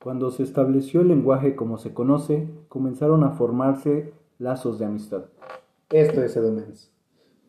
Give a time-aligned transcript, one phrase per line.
[0.00, 5.24] Cuando se estableció el lenguaje como se conoce, comenzaron a formarse lazos de amistad.
[5.90, 6.92] Esto es Edomens.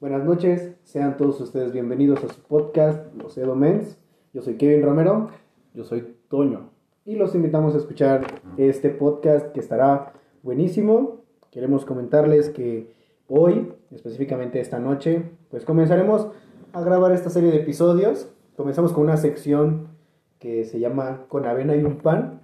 [0.01, 3.99] Buenas noches, sean todos ustedes bienvenidos a su podcast, Los Edomens.
[4.33, 5.29] Yo soy Kevin Romero.
[5.75, 6.71] Yo soy Toño.
[7.05, 11.21] Y los invitamos a escuchar este podcast que estará buenísimo.
[11.51, 12.91] Queremos comentarles que
[13.27, 15.21] hoy, específicamente esta noche,
[15.51, 16.29] pues comenzaremos
[16.73, 18.27] a grabar esta serie de episodios.
[18.57, 19.98] Comenzamos con una sección
[20.39, 22.41] que se llama Con avena y un pan,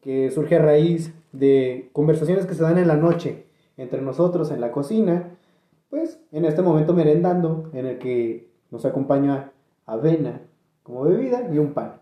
[0.00, 4.60] que surge a raíz de conversaciones que se dan en la noche entre nosotros en
[4.60, 5.36] la cocina,
[5.90, 9.52] pues en este momento merendando, en el que nos acompaña
[9.84, 10.42] avena
[10.82, 12.00] como bebida y un pan.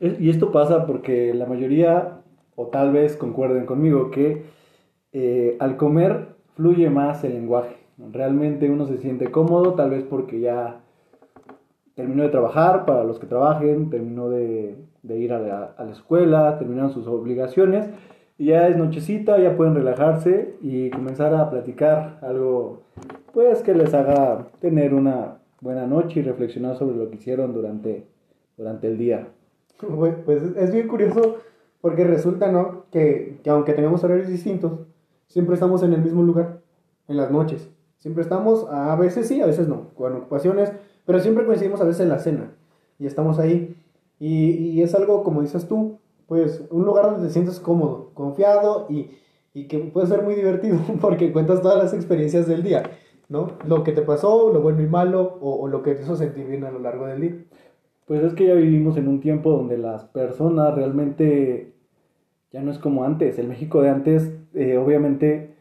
[0.00, 2.20] Y esto pasa porque la mayoría,
[2.56, 4.44] o tal vez concuerden conmigo, que
[5.12, 7.76] eh, al comer fluye más el lenguaje.
[8.12, 10.83] Realmente uno se siente cómodo, tal vez porque ya
[11.94, 14.76] terminó de trabajar, para los que trabajen, terminó de,
[15.08, 17.88] ir a la, escuela, terminaron sus obligaciones,
[18.36, 22.82] y ya es nochecita, ya pueden relajarse y comenzar a platicar algo,
[23.32, 28.06] pues que les haga tener una buena noche y reflexionar sobre lo que hicieron durante,
[28.56, 29.28] durante el día.
[30.24, 31.38] Pues es bien curioso
[31.80, 32.86] porque resulta, ¿no?
[32.90, 34.80] Que, que aunque tengamos horarios distintos,
[35.28, 36.60] siempre estamos en el mismo lugar,
[37.06, 37.70] en las noches.
[37.98, 40.72] Siempre estamos, a veces sí, a veces no, con ocupaciones
[41.04, 42.52] pero siempre coincidimos a veces en la cena
[42.98, 43.76] y estamos ahí.
[44.18, 49.10] Y, es algo, como dices tú, pues un lugar donde te sientes cómodo, confiado y,
[49.52, 52.84] y que puede ser muy divertido porque cuentas todas las experiencias del día,
[53.28, 53.52] ¿no?
[53.66, 56.46] Lo que te pasó, lo bueno y malo o, o lo que te hizo sentir
[56.46, 57.44] bien a lo largo del día.
[58.06, 61.74] Pues es que ya vivimos en un tiempo donde las personas realmente
[62.52, 63.38] ya no es como antes.
[63.38, 65.54] El México de antes, eh, obviamente,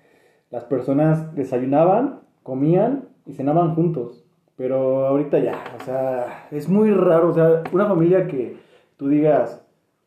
[0.51, 4.22] las personas desayunaban, comían y cenaban juntos.
[4.55, 8.57] Pero ahorita ya, o sea, es muy raro, o sea, una familia que
[8.97, 9.65] tú digas,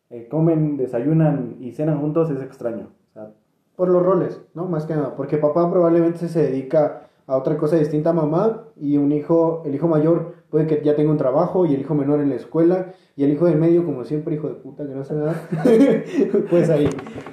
[0.09, 2.87] eh, comen, desayunan y cenan juntos es extraño.
[3.09, 3.31] O sea,
[3.75, 4.65] por los roles, ¿no?
[4.65, 8.97] Más que nada, porque papá probablemente se dedica a otra cosa distinta a mamá y
[8.97, 12.21] un hijo, el hijo mayor puede que ya tenga un trabajo y el hijo menor
[12.21, 15.01] en la escuela y el hijo del medio, como siempre, hijo de puta que no
[15.01, 15.41] hace nada,
[16.49, 16.89] pues ahí.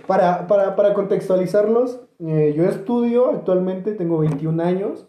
[0.08, 5.06] Para, para, para contextualizarlos, eh, yo estudio actualmente, tengo 21 años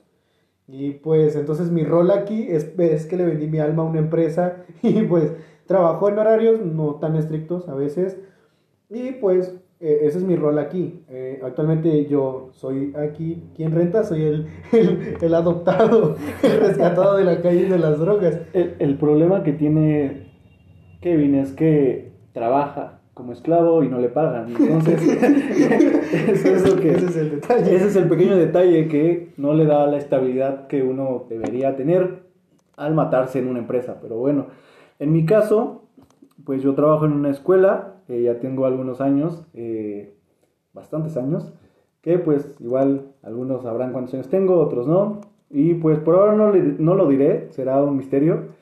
[0.68, 4.00] y pues entonces mi rol aquí es, es, que le vendí mi alma a una
[4.00, 5.34] empresa y pues
[5.68, 8.18] trabajo en horarios no tan estrictos a veces.
[8.90, 11.04] Y pues e, ese es mi rol aquí.
[11.10, 14.48] Eh, actualmente yo soy aquí quien renta, soy el,
[15.22, 18.40] el, adoptado, el rescatado de la calle de las drogas.
[18.54, 20.32] El, el problema que tiene
[21.02, 24.50] Kevin es que trabaja como esclavo y no le pagan.
[24.50, 25.02] Entonces,
[26.46, 27.76] eso que, ese es el detalle.
[27.76, 32.26] Ese es el pequeño detalle que no le da la estabilidad que uno debería tener
[32.76, 34.00] al matarse en una empresa.
[34.02, 34.48] Pero bueno,
[35.00, 35.84] en mi caso,
[36.44, 40.14] pues yo trabajo en una escuela, eh, ya tengo algunos años, eh,
[40.74, 41.54] bastantes años,
[42.02, 45.22] que pues igual algunos sabrán cuántos años tengo, otros no.
[45.50, 48.55] Y pues por ahora no, no lo diré, será un misterio.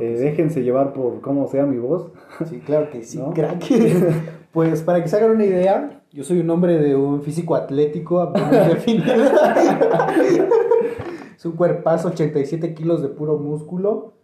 [0.00, 2.10] Eh, déjense llevar por cómo sea mi voz.
[2.48, 3.64] Sí, claro que sí, crack.
[4.52, 8.32] pues para que se hagan una idea, yo soy un hombre de un físico atlético,
[11.36, 14.14] es un cuerpazo, 87 kilos de puro músculo.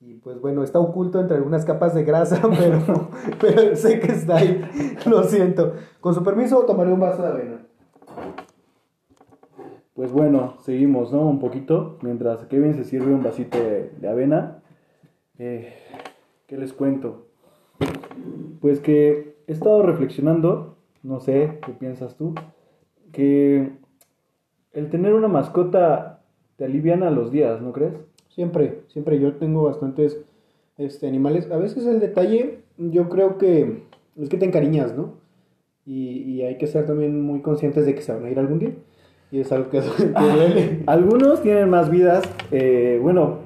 [0.00, 3.08] Y pues bueno, está oculto entre algunas capas de grasa, pero,
[3.40, 4.60] pero sé que está ahí.
[5.06, 5.74] Lo siento.
[6.00, 7.66] Con su permiso, tomaré un vaso de avena.
[9.94, 11.20] Pues bueno, seguimos, ¿no?
[11.20, 11.98] Un poquito.
[12.02, 14.61] Mientras Kevin se sirve un vasito de avena.
[15.38, 15.72] Eh,
[16.46, 17.26] ¿Qué les cuento?
[18.60, 22.34] Pues que he estado reflexionando, no sé qué piensas tú,
[23.12, 23.72] que
[24.72, 26.22] el tener una mascota
[26.56, 27.94] te aliviana los días, ¿no crees?
[28.28, 30.22] Siempre, siempre yo tengo bastantes
[30.78, 31.50] este, animales.
[31.50, 33.82] A veces el detalle, yo creo que
[34.20, 35.14] es que te encariñas, ¿no?
[35.84, 38.72] Y, hay que ser también muy conscientes de que se van a ir algún día.
[39.30, 39.80] Y es algo que,
[40.20, 40.82] duele.
[40.86, 42.22] Algunos tienen más vidas.
[42.50, 43.38] Eh, bueno,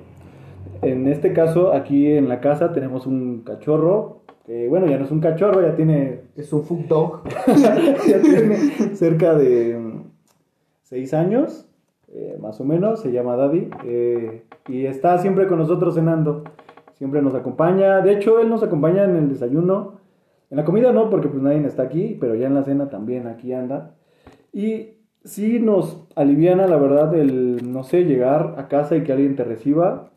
[0.82, 5.10] en este caso, aquí en la casa tenemos un cachorro, que bueno, ya no es
[5.10, 6.20] un cachorro, ya tiene...
[6.36, 7.22] Es un food dog.
[8.06, 8.56] ya tiene
[8.94, 10.02] cerca de mm,
[10.82, 11.66] seis años,
[12.12, 16.44] eh, más o menos, se llama Daddy, eh, y está siempre con nosotros cenando,
[16.94, 20.00] siempre nos acompaña, de hecho él nos acompaña en el desayuno,
[20.50, 23.26] en la comida no, porque pues nadie está aquí, pero ya en la cena también
[23.26, 23.96] aquí anda,
[24.52, 29.34] y sí nos aliviana la verdad el, no sé, llegar a casa y que alguien
[29.34, 30.10] te reciba,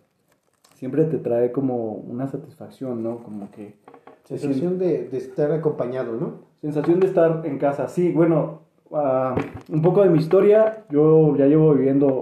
[0.80, 3.22] siempre te trae como una satisfacción, ¿no?
[3.22, 3.76] Como que...
[4.24, 6.36] Sensación de, de estar acompañado, ¿no?
[6.62, 8.12] Sensación de estar en casa, sí.
[8.12, 8.62] Bueno,
[8.94, 9.36] ah,
[9.70, 12.22] un poco de mi historia, yo ya llevo viviendo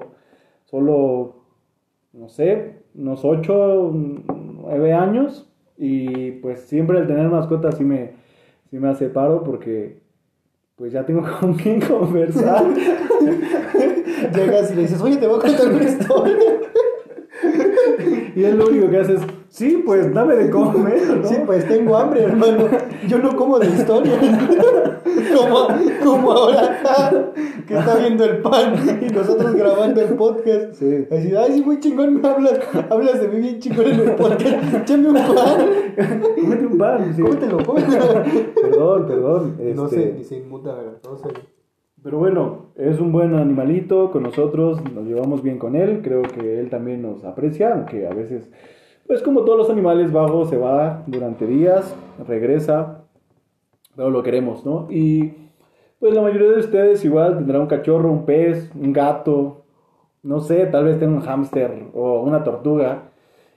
[0.66, 1.36] solo,
[2.14, 8.14] no sé, unos 8, 9 años y pues siempre el tener mascotas sí me,
[8.72, 10.02] sí me hace paro porque
[10.76, 12.66] pues ya tengo con quién conversar.
[14.34, 16.38] Llegas y le dices, oye, te voy a contar una historia.
[18.38, 21.18] y él lo único que hace es, sí, pues dame de comer.
[21.18, 21.28] ¿no?
[21.28, 22.66] Sí, pues tengo hambre, hermano.
[23.08, 24.14] Yo no como de historia.
[25.36, 25.68] como,
[26.04, 27.34] como ahora
[27.68, 30.74] que está viendo el pan y nosotros grabando el podcast.
[30.74, 31.08] Sí.
[31.10, 32.60] Así, ay, sí, muy chingón me hablas.
[32.92, 34.74] Hablas de mí bien chingón en el podcast.
[34.76, 35.70] Échame un pan.
[36.40, 37.14] Cómete un pan.
[37.16, 37.22] Sí.
[37.24, 38.24] Cómetelo, cómetelo.
[38.62, 39.58] perdón, perdón.
[39.76, 39.96] No este...
[39.96, 41.00] sé, ni se inmuta, ¿verdad?
[41.04, 41.30] No sé.
[42.04, 46.60] Pero bueno, es un buen animalito con nosotros, nos llevamos bien con él, creo que
[46.60, 48.50] él también nos aprecia, aunque a veces,
[49.08, 51.96] pues como todos los animales vagos, se va durante días,
[52.28, 53.04] regresa,
[53.96, 54.88] pero lo queremos, ¿no?
[54.92, 55.34] Y
[56.00, 59.66] pues la mayoría de ustedes igual tendrá un cachorro, un pez, un gato,
[60.22, 63.10] no sé, tal vez tenga un hámster o una tortuga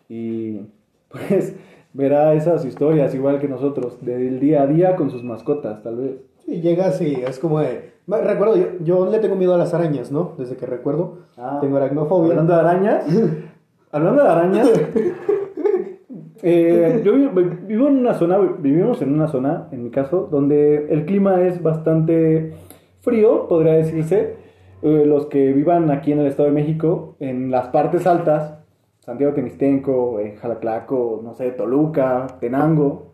[0.09, 0.61] y
[1.09, 1.55] pues
[1.93, 6.30] verá esas historias igual que nosotros, del día a día con sus mascotas, tal vez.
[6.51, 7.93] Y llega así, es como de...
[8.09, 10.35] Recuerdo, yo, yo le tengo miedo a las arañas, ¿no?
[10.37, 11.19] Desde que recuerdo.
[11.37, 12.33] Ah, tengo aracnofobia.
[12.33, 13.05] Hablando de arañas.
[13.93, 14.69] hablando de arañas.
[16.43, 21.07] eh, yo vivo en una zona, vivimos en una zona, en mi caso, donde el
[21.07, 22.55] clima es bastante
[22.99, 24.35] frío, podría decirse.
[24.83, 28.59] Eh, los que vivan aquí en el Estado de México, en las partes altas,
[28.99, 33.13] Santiago Temistenco, eh, Jalaclaco, no sé, Toluca, Tenango,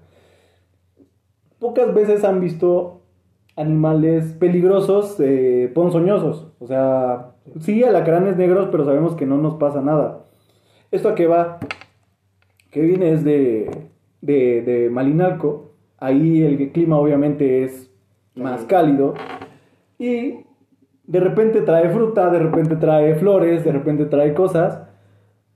[1.59, 2.95] pocas veces han visto
[3.56, 6.53] animales peligrosos, eh, ponzoñosos.
[6.61, 10.25] O sea, sí, alacranes negros, pero sabemos que no nos pasa nada.
[10.91, 11.58] ¿Esto a qué va?
[12.70, 13.88] Que viene es de,
[14.20, 15.73] de, de Malinalco.
[15.99, 17.91] Ahí el clima obviamente es
[18.35, 19.14] más cálido.
[19.99, 20.44] Y
[21.05, 24.82] de repente trae fruta, de repente trae flores, de repente trae cosas.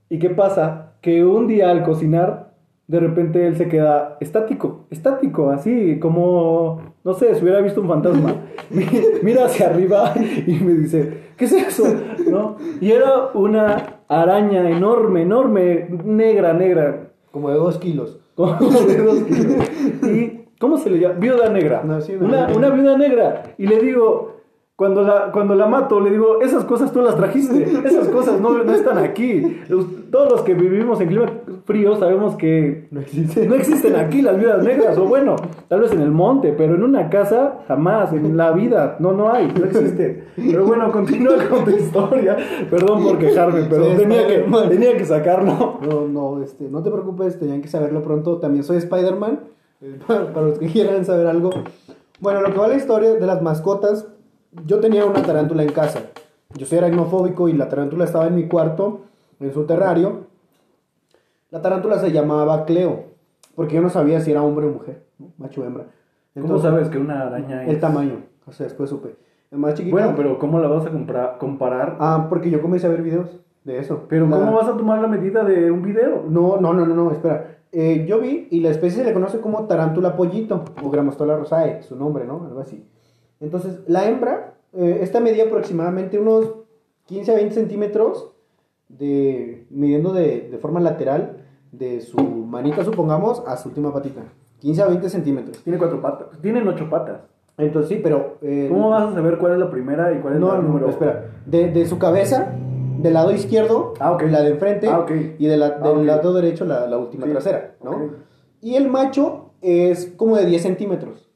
[0.08, 0.94] ¿Y qué pasa?
[1.02, 2.49] Que un día al cocinar
[2.90, 7.86] de repente él se queda estático, estático, así como, no sé, si hubiera visto un
[7.86, 8.34] fantasma.
[9.22, 10.12] Mira hacia arriba
[10.44, 11.84] y me dice, ¿qué es eso?
[12.28, 12.56] ¿No?
[12.80, 17.12] Y era una araña enorme, enorme, negra, negra.
[17.30, 18.18] Como de dos kilos.
[18.34, 19.70] Como de dos kilos.
[20.12, 21.14] ¿Y cómo se le llama?
[21.14, 21.84] Viuda negra.
[21.84, 23.54] una, una viuda negra.
[23.56, 24.39] Y le digo,
[24.80, 28.64] cuando la, cuando la mato, le digo, esas cosas tú las trajiste, esas cosas no,
[28.64, 29.60] no están aquí.
[30.10, 31.26] Todos los que vivimos en clima
[31.66, 33.50] frío sabemos que no existen.
[33.50, 35.36] no existen aquí las vidas negras, o bueno,
[35.68, 39.30] tal vez en el monte, pero en una casa jamás, en la vida, no, no
[39.30, 40.24] hay, no existe.
[40.34, 42.38] Pero bueno, continúa con tu historia.
[42.70, 45.78] Perdón por quejarme, pero tenía, que, tenía que sacarlo.
[45.86, 48.38] No, no, este, no te preocupes, tenían que saberlo pronto.
[48.38, 49.40] También soy Spider-Man,
[49.82, 51.50] eh, para, para los que quieran saber algo.
[52.18, 54.06] Bueno, lo que va la historia de las mascotas
[54.52, 56.00] yo tenía una tarántula en casa.
[56.54, 59.02] Yo soy aracnofóbico y la tarántula estaba en mi cuarto,
[59.38, 60.26] en su terrario.
[61.50, 63.04] La tarántula se llamaba Cleo,
[63.54, 65.04] porque yo no sabía si era hombre o mujer,
[65.38, 65.86] macho o hembra.
[66.40, 67.70] ¿Cómo sabes que una araña es?
[67.70, 69.16] El tamaño, o sea, después supe.
[69.50, 69.92] más chiquita.
[69.92, 70.90] Bueno, pero ¿cómo la vas a
[71.38, 71.96] comparar?
[71.98, 74.06] Ah, porque yo comencé a ver videos de eso.
[74.08, 76.24] Pero ¿cómo vas a tomar la medida de un video?
[76.28, 77.58] No, no, no, no, no espera.
[77.72, 81.82] Eh, yo vi y la especie se le conoce como tarántula pollito, o Gramostola rosae,
[81.82, 82.44] su nombre, ¿no?
[82.44, 82.84] Algo así.
[83.40, 86.54] Entonces, la hembra, eh, esta medía aproximadamente unos
[87.06, 88.30] 15 a 20 centímetros,
[88.88, 91.38] de, midiendo de, forma lateral
[91.72, 94.22] de su manita, supongamos, a su última patita.
[94.60, 95.58] 15 a 20 centímetros.
[95.62, 96.38] Tiene cuatro patas.
[96.40, 97.22] Tienen ocho patas.
[97.56, 98.38] Entonces sí, pero...
[98.42, 100.86] Eh, ¿Cómo vas a saber cuál es la primera y cuál es la número?
[100.86, 101.30] No, espera.
[101.46, 102.52] De, su cabeza,
[102.98, 105.06] del lado izquierdo, ah, la de enfrente, ah,
[105.38, 108.10] y de la, del ah, lado derecho, la, última trasera, ¿no?
[108.60, 111.29] Y el macho es como de 10 centímetros.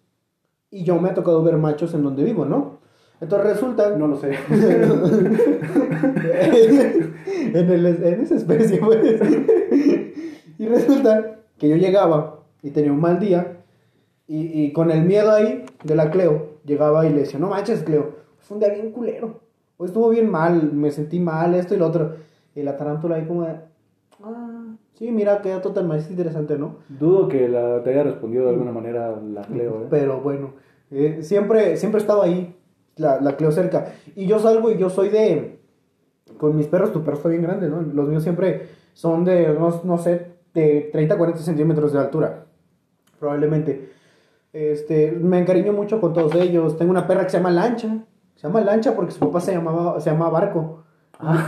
[0.74, 2.80] Y yo me ha tocado ver machos en donde vivo, ¿no?
[3.20, 3.96] Entonces resulta...
[3.96, 4.32] No lo sé.
[7.54, 9.20] en, en esa especie, pues.
[10.58, 13.58] y resulta que yo llegaba y tenía un mal día
[14.26, 17.84] y, y, con el miedo ahí de la Cleo, llegaba y le decía, no manches,
[17.84, 19.42] Cleo, fue un día bien culero.
[19.76, 22.16] Hoy estuvo bien mal, me sentí mal, esto y lo otro.
[22.56, 23.60] Y la tarántula ahí como de,
[24.22, 26.76] ah, sí, mira, qué dato tan más interesante, ¿no?
[26.88, 29.86] Dudo que la, te haya respondido de alguna manera la Cleo, ¿eh?
[29.90, 30.52] Pero bueno,
[30.90, 32.56] eh, siempre, siempre he estado ahí,
[32.96, 33.92] la, la Cleo cerca.
[34.14, 35.60] Y yo salgo y yo soy de.
[36.38, 37.82] Con mis perros, tu perro está bien grande, ¿no?
[37.82, 42.46] Los míos siempre son de, no, no sé, de 30, 40 centímetros de altura.
[43.18, 43.90] Probablemente.
[44.52, 46.78] Este, me encariño mucho con todos ellos.
[46.78, 48.04] Tengo una perra que se llama Lancha.
[48.36, 50.83] Se llama Lancha porque su papá se llamaba, se llamaba Barco.
[51.20, 51.46] Ah.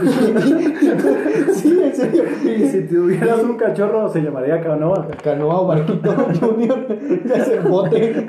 [1.53, 2.23] sí, en serio.
[2.43, 5.07] Y si tuvieras un cachorro, se llamaría Canoa.
[5.23, 6.87] Canoa o Barquito Junior.
[7.25, 8.27] ya se bote.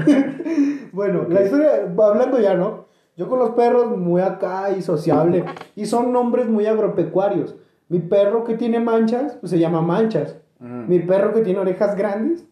[0.93, 2.87] bueno, la historia, hablando ya, ¿no?
[3.17, 5.45] Yo con los perros muy acá y sociable.
[5.75, 7.57] Y son nombres muy agropecuarios.
[7.89, 10.39] Mi perro que tiene manchas, pues se llama Manchas.
[10.61, 10.89] Mm.
[10.89, 12.47] Mi perro que tiene orejas grandes,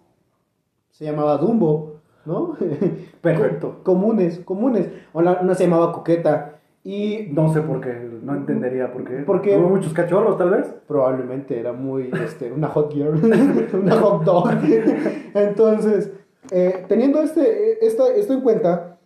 [0.91, 1.97] se llamaba Dumbo.
[2.25, 2.57] ¿no?
[3.21, 3.81] Perfecto.
[3.85, 4.89] comunes, comunes.
[5.13, 6.56] Una, una se llamaba Coqueta.
[6.89, 9.15] Y No sé por qué, no entendería por qué.
[9.25, 9.57] ¿Por qué?
[9.59, 10.67] ¿Hubo muchos cachorros, tal vez?
[10.87, 13.21] probablemente era muy, este, una hot girl,
[13.75, 14.51] una hot dog.
[15.35, 16.13] Entonces,
[16.53, 18.99] eh, teniendo este, esta- esto en cuenta,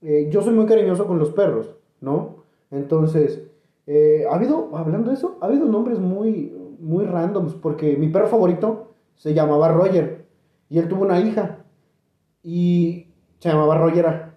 [0.00, 2.42] eh, yo soy muy cariñoso con los perros, ¿no?
[2.72, 3.44] Entonces,
[3.86, 8.26] eh, ha habido, hablando de eso, ha habido nombres muy, muy randoms, porque mi perro
[8.26, 10.24] favorito se llamaba Roger,
[10.68, 11.58] y él tuvo una hija,
[12.42, 13.06] y
[13.38, 14.34] se llamaba Rogera.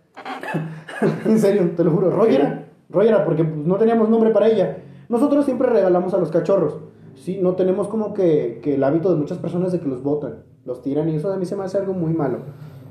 [1.26, 2.61] en serio, te lo juro, Rogera.
[2.92, 4.78] Rogera, porque pues, no teníamos nombre para ella.
[5.10, 6.78] Nosotros siempre regalamos a los cachorros.
[7.16, 10.44] Sí, no tenemos como que, que el hábito de muchas personas de que los botan,
[10.66, 12.40] los tiran, y eso a mí se me hace algo muy malo.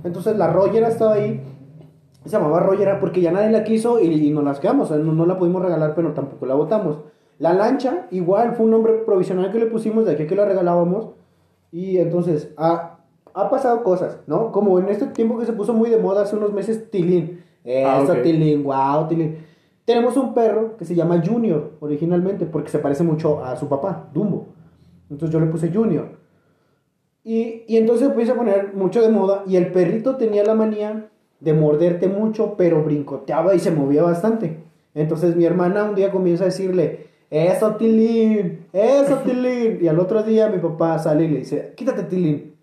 [0.05, 1.43] Entonces la Rogera estaba ahí,
[2.25, 5.03] se llamaba Rogera porque ya nadie la quiso y, y nos las quedamos, o sea,
[5.03, 6.99] no, no la pudimos regalar, pero tampoco la botamos.
[7.39, 11.09] La lancha, igual, fue un nombre provisional que le pusimos de aquí que la regalábamos.
[11.73, 12.99] Y entonces, ha,
[13.33, 14.53] ha pasado cosas, ¿no?
[14.53, 17.43] Como en este tiempo que se puso muy de moda hace unos meses, Tilín.
[17.65, 18.23] Ah, Eso, ok.
[18.23, 19.39] Tilín, wow, Tilín.
[19.85, 24.09] Tenemos un perro que se llama Junior originalmente porque se parece mucho a su papá,
[24.13, 24.49] Dumbo.
[25.11, 26.19] Entonces yo le puse Junior.
[27.25, 31.11] Y, y entonces empieza a poner mucho de moda y el perrito tenía la manía
[31.41, 34.63] de morderte mucho, pero brincoteaba y se movía bastante.
[34.95, 39.79] Entonces mi hermana un día comienza a decirle, eso Tilín, eso Tilín.
[39.81, 42.55] Y al otro día mi papá sale y le dice, quítate Tilín.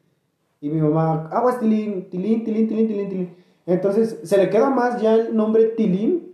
[0.59, 3.36] Y mi mamá, aguas Tilín, Tilín, Tilín, Tilín, Tilín, Tilín.
[3.65, 6.26] Entonces se le queda más ya el nombre Tilín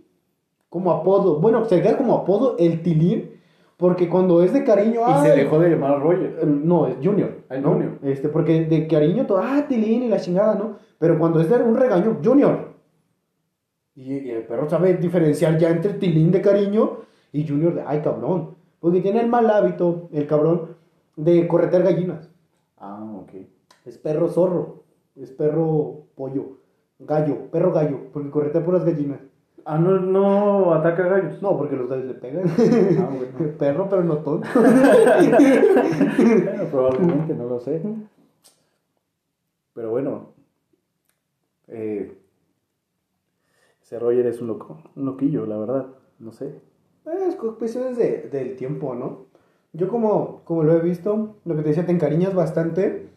[0.74, 1.38] como apodo.
[1.38, 3.30] Bueno, se queda como apodo el Tilín,
[3.76, 5.02] porque cuando es de cariño...
[5.08, 6.36] Y se dejó de llamar Roger.
[6.42, 7.30] eh, No, es Junior.
[7.62, 7.70] ¿no?
[7.74, 7.92] Junior.
[8.02, 10.78] Este, porque de cariño todo, ah, Tilín y la chingada, ¿no?
[10.98, 12.72] Pero cuando es de un regaño, Junior.
[13.94, 18.00] Y, y el perro sabe diferenciar ya entre Tilín de cariño y Junior de, ay,
[18.02, 18.56] cabrón.
[18.80, 20.70] Porque tiene el mal hábito, el cabrón,
[21.14, 22.28] de corretear gallinas.
[22.78, 23.30] Ah, ok.
[23.84, 24.82] Es perro zorro,
[25.14, 26.58] es perro pollo,
[26.98, 29.20] gallo, perro gallo, porque corretea puras gallinas.
[29.66, 31.40] Ah, no, no ataca gallos.
[31.40, 32.48] No, porque los gallos le pegan.
[32.48, 33.54] Ah, bueno.
[33.58, 34.46] perro, pero no tonto.
[34.54, 34.70] Bueno,
[36.70, 37.82] probablemente, no lo sé.
[39.74, 40.34] Pero bueno.
[41.68, 42.18] Eh,
[43.82, 45.86] ese Roger es un loco, un loquillo, la verdad.
[46.18, 46.60] No sé.
[47.06, 49.26] Es cuestiones de, del tiempo, ¿no?
[49.72, 53.08] Yo como, como lo he visto, lo que te decía, te encariñas bastante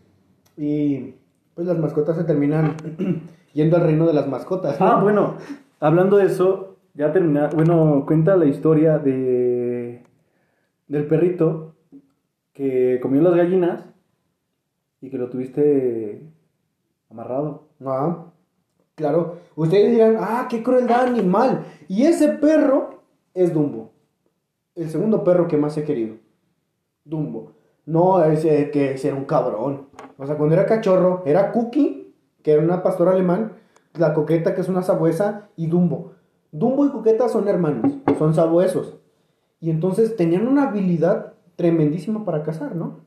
[0.57, 1.13] y
[1.53, 2.75] pues las mascotas se terminan
[3.53, 4.79] yendo al reino de las mascotas.
[4.79, 4.87] ¿no?
[4.87, 5.35] Ah, bueno,
[5.79, 7.48] hablando de eso, ya termina.
[7.48, 10.03] Bueno, cuenta la historia de
[10.88, 11.75] del perrito
[12.53, 13.84] que comió las gallinas
[15.01, 16.24] y que lo tuviste
[17.10, 17.67] amarrado.
[17.86, 18.25] Ah,
[18.96, 19.38] claro.
[19.55, 21.65] Ustedes dirán, ah, qué crueldad animal.
[21.88, 23.01] Y ese perro
[23.34, 23.91] es Dumbo.
[24.75, 26.15] El segundo perro que más he querido.
[27.03, 27.53] Dumbo.
[27.86, 29.88] No, ese que era un cabrón.
[30.17, 33.53] O sea, cuando era cachorro, era Cookie, que era una pastora alemán,
[33.99, 36.13] la coqueta, que es una sabuesa, y Dumbo.
[36.51, 38.97] Dumbo y coqueta son hermanos, son sabuesos.
[39.59, 42.99] Y entonces tenían una habilidad tremendísima para cazar, ¿no?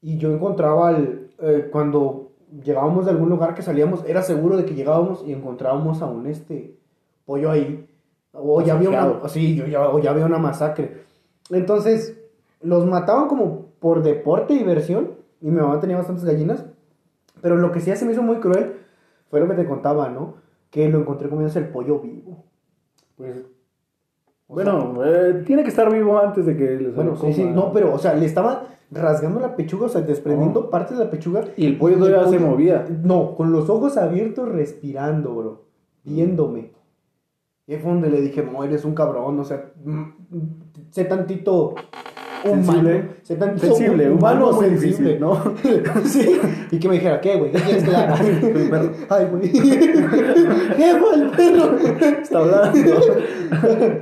[0.00, 4.64] Y yo encontraba al, eh, cuando llegábamos de algún lugar que salíamos, era seguro de
[4.64, 6.78] que llegábamos y encontrábamos a un este
[7.24, 7.88] pollo ahí.
[8.32, 11.04] O ya había una, sí, yo ya, o ya había una masacre.
[11.50, 12.18] Entonces,
[12.60, 15.12] los mataban como por deporte y diversión.
[15.40, 16.64] Y mi mamá tenía bastantes gallinas.
[17.40, 18.83] Pero lo que sí se me hizo muy cruel
[19.34, 20.34] fue lo que te contaba, ¿no?
[20.70, 22.44] Que lo encontré comiéndose el pollo vivo.
[23.16, 23.44] Pues.
[24.46, 27.92] Bueno, eh, tiene que estar vivo antes de que les Bueno, sí, sí, no, pero,
[27.92, 30.70] o sea, le estaba rasgando la pechuga, o sea, desprendiendo Oh.
[30.70, 31.46] partes de la pechuga.
[31.56, 32.86] Y el pollo todavía se movía.
[33.02, 35.64] No, con los ojos abiertos, respirando, bro.
[36.04, 36.70] Viéndome.
[37.66, 40.02] Y ahí fue donde le dije, no, eres un cabrón, o sea, mm,
[40.90, 41.74] sé tantito
[42.50, 42.90] humano.
[43.22, 43.38] Sensible.
[43.38, 45.42] Tantito Sensible, humano difícil, ¿no?
[46.04, 46.40] sí.
[46.70, 47.52] Y que me dijera, ¿qué, güey?
[47.52, 48.14] ¿Qué quieres que le haga?
[48.24, 48.90] El perro.
[49.08, 49.52] Ay, güey.
[50.76, 51.78] ¿Qué fue el perro?
[52.20, 52.90] Está hablando.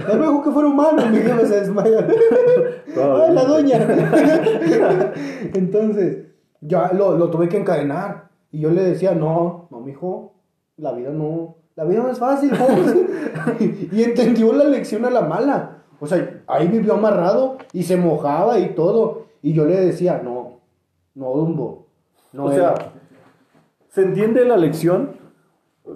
[0.09, 2.07] Me dijo que fuera humano, mi jefe se desmaya.
[2.97, 3.79] ¡Ay, la doña!
[5.55, 6.19] Entonces,
[6.61, 8.29] ya lo, lo tuve que encadenar.
[8.51, 10.35] Y yo le decía, no, no, mijo,
[10.77, 13.89] la vida no, la vida no es fácil, joven".
[13.93, 15.82] y entendió la lección a la mala.
[16.03, 19.27] O sea, ahí vivió amarrado y se mojaba y todo.
[19.41, 20.59] Y yo le decía, no,
[21.15, 21.87] no, Dumbo.
[22.33, 22.75] No o era".
[22.77, 22.93] sea,
[23.91, 25.11] se entiende la lección.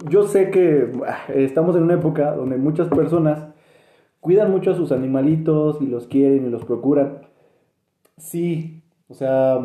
[0.09, 3.47] Yo sé que ah, estamos en una época donde muchas personas
[4.21, 7.23] cuidan mucho a sus animalitos y los quieren y los procuran.
[8.17, 9.59] Sí, o sea,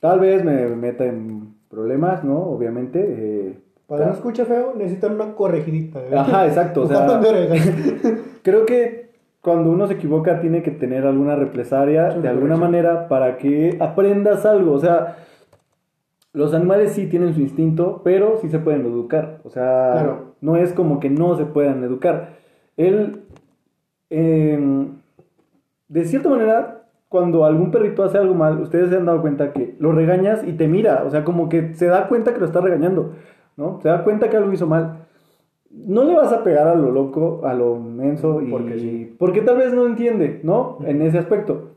[0.00, 2.38] tal vez me meta en problemas, ¿no?
[2.38, 3.00] Obviamente.
[3.04, 3.58] eh,
[3.88, 6.00] Para no escuche feo, necesitan una corregidita.
[6.00, 6.16] ¿eh?
[6.16, 7.20] Ajá, exacto, o sea-.
[8.42, 9.11] Creo que
[9.42, 14.46] cuando uno se equivoca tiene que tener alguna represalia de alguna manera para que aprendas
[14.46, 14.72] algo.
[14.72, 15.16] O sea,
[16.32, 19.40] los animales sí tienen su instinto, pero sí se pueden educar.
[19.42, 22.30] O sea, no es como que no se puedan educar.
[22.76, 23.24] Él,
[24.10, 24.98] em,
[25.88, 29.74] de cierta manera, cuando algún perrito hace algo mal, ustedes se han dado cuenta que
[29.80, 31.02] lo regañas y te mira.
[31.04, 33.12] O sea, como que se da cuenta que lo está regañando,
[33.56, 33.80] ¿no?
[33.82, 35.01] Se da cuenta que algo hizo mal.
[35.72, 39.56] No le vas a pegar a lo loco, a lo menso, y, porque, porque tal
[39.56, 40.78] vez no entiende, ¿no?
[40.84, 41.72] En ese aspecto.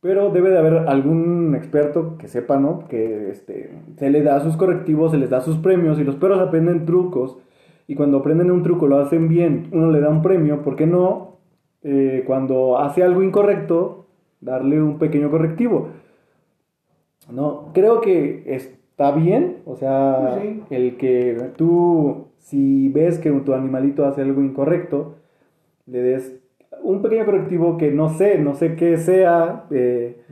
[0.00, 2.88] Pero debe de haber algún experto que sepa, ¿no?
[2.88, 6.40] Que este, se le da sus correctivos, se les da sus premios y los perros
[6.40, 7.38] aprenden trucos.
[7.86, 10.62] Y cuando aprenden un truco lo hacen bien, uno le da un premio.
[10.62, 11.38] ¿Por qué no?
[11.82, 14.06] Eh, cuando hace algo incorrecto,
[14.40, 15.88] darle un pequeño correctivo.
[17.30, 18.42] No, creo que
[19.02, 20.40] está bien, o sea,
[20.70, 25.16] el que tú, si ves que tu animalito hace algo incorrecto,
[25.86, 26.36] le des
[26.82, 30.22] un pequeño correctivo que no sé, no sé qué sea eh,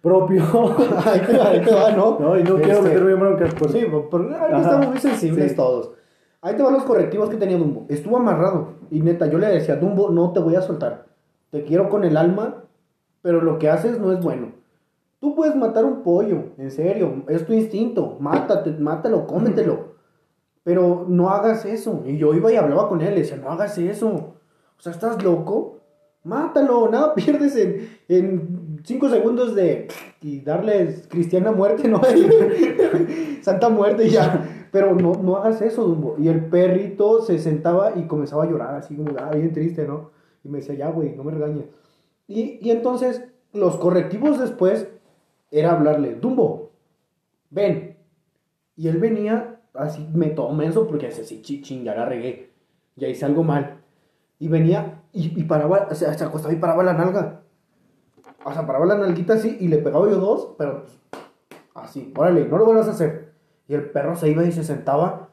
[0.00, 0.42] propio.
[1.04, 1.20] ahí
[1.64, 2.18] te va, ¿no?
[2.20, 2.36] ¿no?
[2.36, 3.54] Y no quiero este, meterme en broncas.
[3.54, 3.70] Por...
[3.70, 5.92] Sí, porque estamos muy sensibles todos.
[6.40, 7.86] Ahí te van los correctivos que tenía Dumbo.
[7.88, 8.74] Estuvo amarrado.
[8.90, 11.06] Y neta, yo le decía, Dumbo, no te voy a soltar.
[11.50, 12.64] Te quiero con el alma,
[13.22, 14.48] pero lo que haces no es bueno.
[15.20, 18.16] Tú puedes matar un pollo, en serio, es tu instinto.
[18.20, 19.96] Mátate, mátalo, cómetelo.
[20.62, 22.02] Pero no hagas eso.
[22.04, 24.08] Y yo iba y hablaba con él, le decía, no hagas eso.
[24.08, 25.76] O sea, ¿estás loco?
[26.26, 29.88] mátalo, nada pierdes en, en cinco segundos de
[30.20, 32.00] y darles cristiana muerte, ¿no?
[33.42, 34.68] Santa muerte y ya.
[34.72, 36.16] Pero no, no hagas eso, Dumbo.
[36.18, 40.10] Y el perrito se sentaba y comenzaba a llorar, así como, ah, bien triste, ¿no?
[40.44, 41.66] Y me decía, ya, güey, no me regañes.
[42.26, 44.88] Y, y entonces, los correctivos después
[45.50, 46.72] era hablarle, Dumbo,
[47.50, 47.96] ven.
[48.76, 52.52] Y él venía así, me tomé eso porque así, ching, ya la regué.
[52.96, 53.80] Ya hice algo mal.
[54.38, 57.42] Y venía y, y paraba, o sea, se acostaba y paraba la nalga.
[58.44, 60.98] O sea, paraba la nalguita así y le pegaba yo dos, pero pues,
[61.74, 63.32] así, órale, no lo vuelvas a hacer.
[63.68, 65.30] Y el perro se iba y se sentaba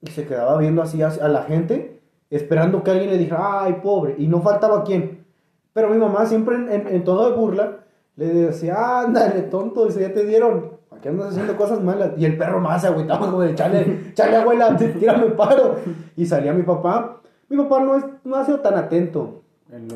[0.00, 4.16] y se quedaba viendo así a, la gente, esperando que alguien le dijera, ay, pobre.
[4.18, 5.24] Y no faltaba quien.
[5.72, 7.81] Pero mi mamá siempre en, en, todo de burla
[8.16, 10.72] le decía, ándale, tonto, eso ya te dieron.
[10.90, 12.12] Aquí andas haciendo cosas malas.
[12.16, 15.76] Y el perro más se agüitaba como de, chale, chale, abuela, tírame paro.
[16.16, 17.22] Y salía mi papá
[17.52, 19.42] mi papá no, es, no ha sido tan atento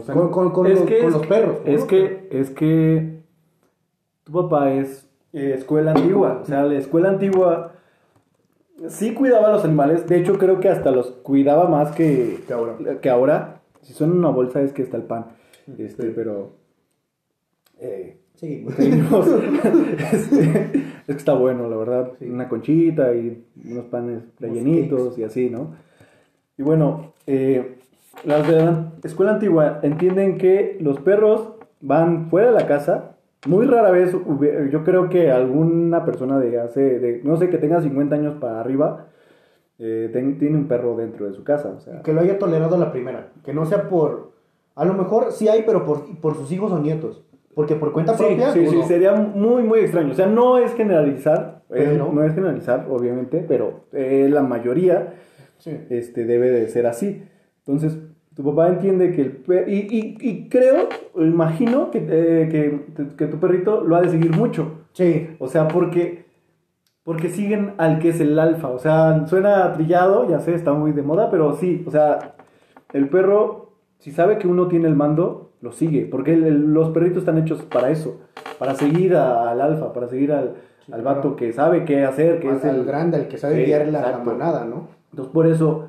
[0.07, 1.59] con, con, los, perros.
[1.65, 3.23] Es que, es que
[4.25, 6.41] tu papá es eh, escuela antigua.
[6.43, 7.73] O sea, la escuela antigua
[8.89, 10.07] sí cuidaba a los animales.
[10.07, 12.45] De hecho, creo que hasta los cuidaba más que,
[13.01, 13.61] que ahora.
[13.81, 15.27] Si son una bolsa es que está el pan.
[15.79, 16.66] Este, pero...
[17.79, 18.67] Eh, sí.
[20.13, 22.13] Este, es que está bueno, la verdad.
[22.21, 25.75] Una conchita y unos panes rellenitos y así, ¿no?
[26.59, 27.77] Y bueno, eh,
[28.25, 33.17] las de la escuela antigua entienden que los perros van fuera de la casa.
[33.47, 37.81] Muy rara vez, yo creo que alguna persona de hace, de, no sé, que tenga
[37.81, 39.07] 50 años para arriba,
[39.79, 41.69] eh, tiene un perro dentro de su casa.
[41.69, 42.03] O sea.
[42.03, 43.33] Que lo haya tolerado la primera.
[43.45, 44.33] Que no sea por.
[44.75, 47.25] A lo mejor sí hay, pero por, por sus hijos o nietos.
[47.57, 48.53] Porque por cuenta propia.
[48.53, 50.13] Sí, sí, sería muy, muy extraño.
[50.13, 51.63] O sea, no es generalizar.
[51.71, 55.15] no es generalizar, obviamente, pero eh, la mayoría
[55.89, 57.23] este, debe de ser así.
[57.65, 57.99] Entonces,
[58.35, 63.41] tu papá entiende que el y, y, y, creo, imagino que, eh, que, que, tu
[63.41, 64.83] perrito lo ha de seguir mucho.
[64.93, 65.31] Sí.
[65.39, 66.27] O sea, porque,
[67.05, 68.69] porque siguen al que es el alfa.
[68.69, 72.35] O sea, suena trillado, ya sé, está muy de moda, pero sí, o sea,
[72.93, 76.07] el perro, si sabe que uno tiene el mando, lo sigue.
[76.07, 78.21] Porque los perritos están hechos para eso,
[78.59, 80.57] para seguir al alfa, para seguir al,
[80.93, 84.19] al vato que sabe qué hacer, que es el grande, el que sabe guiar la
[84.19, 84.89] manada, ¿no?
[85.11, 85.89] Entonces por eso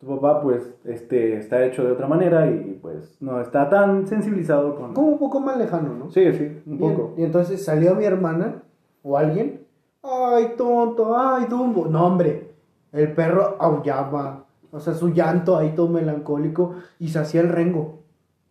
[0.00, 4.74] tu papá pues este, está hecho de otra manera y pues no está tan sensibilizado
[4.74, 4.94] con...
[4.94, 6.10] Como un poco más lejano, ¿no?
[6.10, 7.14] Sí, sí, un poco.
[7.18, 8.62] Y entonces salió mi hermana
[9.02, 9.60] o alguien,
[10.02, 11.86] ay tonto, ay Dumbo.
[11.86, 12.50] No, hombre,
[12.92, 17.99] el perro aullaba, o sea, su llanto ahí todo melancólico y se hacía el rengo.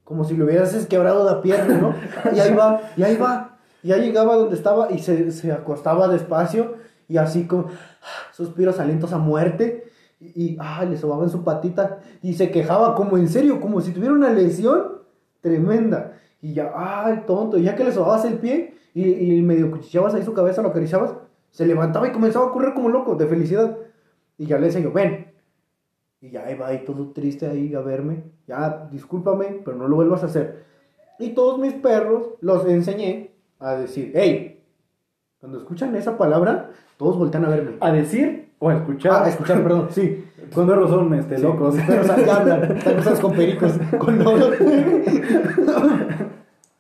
[0.10, 1.94] Como si lo hubieras quebrado la pierna, ¿no?
[2.36, 3.60] Y ahí va, y ahí va.
[3.84, 7.68] Y ahí llegaba donde estaba y se, se acostaba despacio y así con
[8.32, 9.86] suspiros, alientos a muerte
[10.20, 14.16] y, ah, le sobaban su patita y se quejaba como en serio, como si tuviera
[14.16, 15.04] una lesión
[15.42, 16.14] tremenda.
[16.42, 20.16] Y ya, ay, tonto, y ya que le sobabas el pie y, y medio cuchillabas
[20.16, 21.14] ahí su cabeza, lo acariciabas,
[21.52, 23.78] se levantaba y comenzaba a correr como loco, de felicidad.
[24.40, 25.29] Y ya le decía yo, ven.
[26.22, 28.24] Y ya iba ahí todo triste ahí a verme.
[28.48, 30.66] Ya, discúlpame, pero no lo vuelvas a hacer.
[31.18, 34.64] Y todos mis perros los enseñé a decir, hey,
[35.40, 37.78] cuando escuchan esa palabra, todos voltean a verme.
[37.80, 39.12] A decir o a escuchar.
[39.14, 40.26] Ah, a escuchar, perdón, sí.
[40.54, 41.76] Con perros son este, locos.
[41.88, 44.52] Pero o sea, hablan, están con pericos, con lobos.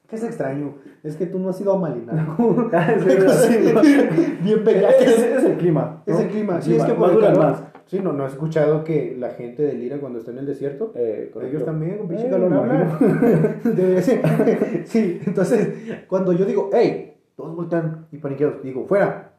[0.09, 0.73] ¿Qué es extraño?
[1.03, 2.69] Es que tú no has ido a Malinaco.
[2.73, 3.05] Ah, es.
[4.43, 5.19] Bien es, pegajes.
[5.19, 6.01] es el clima.
[6.05, 6.13] ¿no?
[6.13, 6.55] Es el clima.
[6.57, 7.37] El Sí, es que por el calor.
[7.37, 7.63] más.
[7.89, 10.91] Sí, no, no has escuchado que la gente delira cuando está en el desierto.
[10.93, 11.31] Eh.
[11.41, 12.53] Ellos también, con pinche Eh, calor.
[14.85, 19.31] Sí, entonces, cuando yo digo, hey, todos voltean y paniqueados, digo, fuera,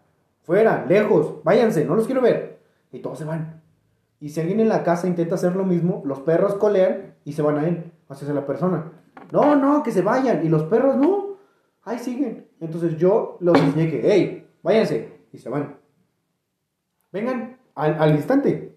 [0.43, 2.59] fuera, lejos, váyanse, no los quiero ver.
[2.91, 3.63] Y todos se van.
[4.19, 7.43] Y si alguien en la casa intenta hacer lo mismo, los perros colean y se
[7.43, 8.91] van a él, hacia la persona.
[9.31, 10.45] No, no, que se vayan.
[10.45, 11.37] Y los perros no,
[11.85, 12.49] ahí siguen.
[12.59, 15.21] Entonces yo los enseñé que, hey, váyanse.
[15.33, 15.77] Y se van.
[17.13, 18.75] Vengan al, al instante.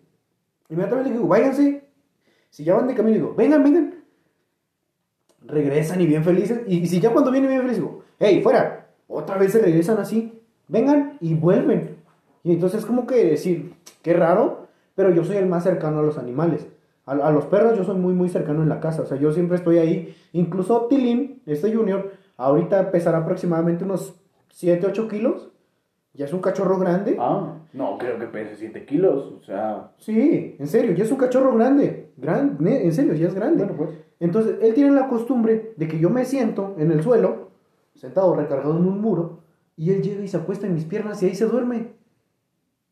[0.70, 1.84] Inmediatamente digo, váyanse.
[2.50, 3.96] Si ya van de camino, digo, vengan, vengan.
[5.46, 6.62] Regresan y bien felices.
[6.68, 8.88] Y si ya cuando vienen bien felices, digo, hey, fuera.
[9.08, 10.42] Otra vez se regresan así.
[10.68, 11.98] Vengan y vuelven.
[12.44, 16.04] Y entonces es como que decir, qué raro, pero yo soy el más cercano a
[16.04, 16.68] los animales.
[17.06, 19.02] A, a los perros yo soy muy, muy cercano en la casa.
[19.02, 20.16] O sea, yo siempre estoy ahí.
[20.32, 24.16] Incluso Tilín, este junior, ahorita pesará aproximadamente unos
[24.50, 25.53] 7, 8 kilos.
[26.14, 27.18] Ya es un cachorro grande.
[27.20, 29.34] Ah, no creo que pese 7 kilos.
[29.40, 29.92] O sea.
[29.98, 32.12] Sí, en serio, ya es un cachorro grande.
[32.18, 33.64] Grande, en serio, ya es grande.
[33.64, 33.90] Bueno, pues.
[34.20, 37.50] Entonces, él tiene la costumbre de que yo me siento en el suelo,
[37.96, 39.40] sentado recargado en un muro,
[39.76, 41.94] y él llega y se acuesta en mis piernas y ahí se duerme.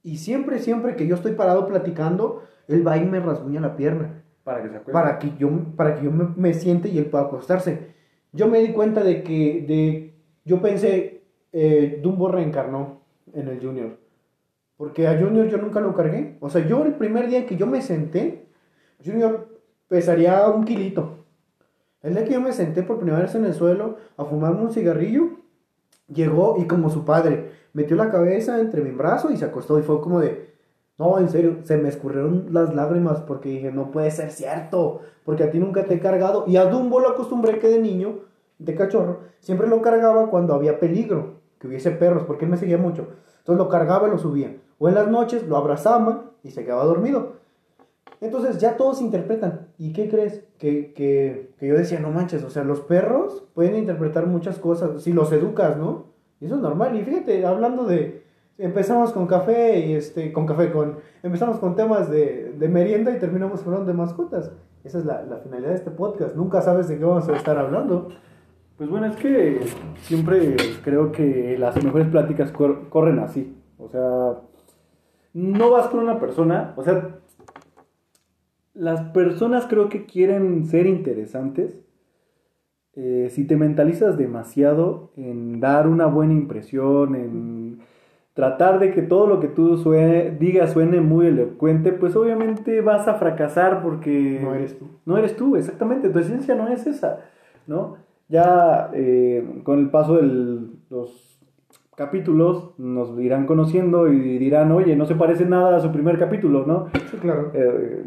[0.03, 4.23] Y siempre, siempre que yo estoy parado platicando, él va y me rasguña la pierna
[4.43, 4.93] Para que se acuerde.
[4.93, 7.91] para que yo, para que yo me, me siente y él pueda acostarse.
[8.34, 13.01] Yo me di cuenta de que, de, yo pensé, eh, Dumbo reencarnó
[13.34, 13.98] en el Junior.
[14.78, 16.38] Porque a Junior yo nunca lo cargué.
[16.39, 18.48] O sea, yo el primer día que yo me senté,
[19.04, 19.48] Junior
[19.88, 21.26] pesaría un kilito.
[22.02, 24.72] El día que yo me senté por primera vez en el suelo a fumarme un
[24.72, 25.30] cigarrillo,
[26.08, 29.84] llegó y como su padre, metió la cabeza entre mi brazo y se acostó y
[29.84, 30.52] fue como de,
[30.98, 35.44] no, en serio, se me escurrieron las lágrimas porque dije, no puede ser cierto, porque
[35.44, 36.46] a ti nunca te he cargado.
[36.48, 38.20] Y a Dumbo lo acostumbré que de niño,
[38.60, 42.80] de cachorro, siempre lo cargaba cuando había peligro, que hubiese perros, porque él me seguía
[42.80, 43.08] mucho.
[43.38, 44.58] Entonces lo cargaba y lo subía.
[44.80, 47.34] O en las noches lo abrazaba y se quedaba dormido.
[48.19, 49.67] Entonces ya todos interpretan.
[49.78, 50.43] ¿Y qué crees?
[50.58, 55.04] Que, que, que yo decía, no manches, o sea, los perros pueden interpretar muchas cosas
[55.04, 56.06] si los educas, ¿no?
[56.39, 56.95] Y eso es normal.
[56.95, 58.24] Y fíjate, hablando de,
[58.58, 63.19] empezamos con café y este, con café, con, empezamos con temas de, de merienda y
[63.19, 64.52] terminamos hablando de mascotas.
[64.84, 66.36] Esa es la, la finalidad de este podcast.
[66.36, 68.10] Nunca sabes de qué vamos a estar hablando.
[68.82, 69.60] Pues bueno, es que
[70.02, 73.56] siempre creo que las mejores pláticas cor- corren así.
[73.78, 74.39] O sea,
[75.36, 77.20] no vas con una persona, o sea,
[78.74, 81.80] las personas creo que quieren ser interesantes.
[82.96, 87.82] Eh, si te mentalizas demasiado en dar una buena impresión, en
[88.34, 93.08] tratar de que todo lo que tú sue- digas suene muy elocuente, pues obviamente vas
[93.08, 94.88] a fracasar porque No eres tú.
[95.06, 97.20] no eres tú, exactamente, tu esencia no es esa,
[97.67, 98.10] ¿no?
[98.32, 100.22] Ya eh, con el paso de
[100.89, 101.38] los
[101.96, 106.65] capítulos nos irán conociendo y dirán, oye, no se parece nada a su primer capítulo,
[106.65, 106.88] ¿no?
[107.12, 107.52] Sí, claro.
[107.54, 108.04] Eh,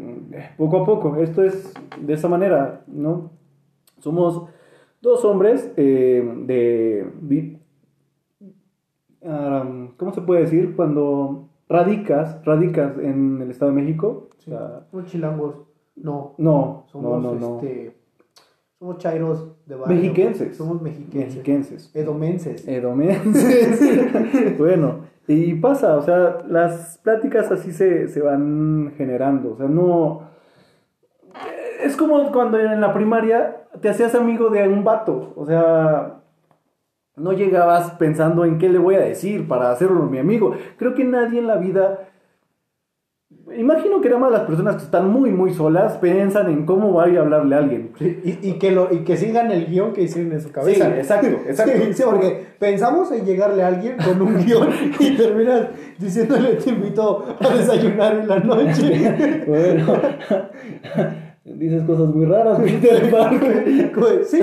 [0.57, 3.31] poco a poco, esto es de esa manera, ¿no?
[3.99, 4.49] Somos
[5.01, 7.59] dos hombres eh, de...
[9.25, 9.63] ah,
[9.97, 10.75] ¿Cómo se puede decir?
[10.75, 14.29] Cuando radicas, radicas en el Estado de México.
[14.31, 14.49] o Sí.
[14.49, 15.55] sea, Somos chilangos.
[15.95, 16.33] No.
[16.39, 17.55] no, Somos, no, no, no.
[17.61, 17.95] este.
[18.85, 19.95] Somos chairos de barrio.
[19.95, 20.55] Mexiquenses.
[20.55, 21.37] Somos mexiquenses.
[21.37, 21.95] Mexiquenses.
[21.95, 22.67] Edomenses.
[22.67, 24.57] Edomenses.
[24.59, 30.29] bueno, y pasa, o sea, las pláticas así se, se van generando, o sea, no...
[31.83, 36.19] Es como cuando en la primaria te hacías amigo de un vato, o sea,
[37.15, 40.53] no llegabas pensando en qué le voy a decir para hacerlo mi amigo.
[40.77, 42.09] Creo que nadie en la vida...
[43.53, 47.03] Imagino que nada más las personas que están muy, muy solas piensan en cómo va
[47.03, 47.91] a ir a hablarle a alguien.
[47.99, 50.85] Sí, y, y que lo, y que sigan el guion que hicieron en su cabeza.
[50.85, 51.73] Sí, exacto, exacto.
[51.77, 55.67] Sí, sí, porque pensamos en llegarle a alguien con un guion y terminas
[55.99, 59.43] diciéndole te invito a desayunar en la noche.
[59.45, 59.93] Bueno,
[61.43, 63.91] dices cosas muy raras, Peter Parker.
[63.93, 64.39] Pues, sí.